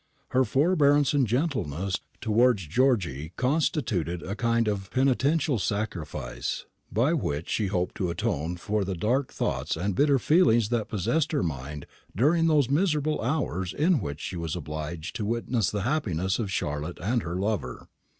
[0.29, 7.67] Her forbearance and gentleness towards Georgy constituted a kind of penitential sacrifice, by which she
[7.67, 11.85] hoped to atone for the dark thoughts and bitter feelings that possessed her mind
[12.15, 16.97] during those miserable hours in which she was obliged to witness the happiness of Charlotte
[16.99, 17.87] and her lover.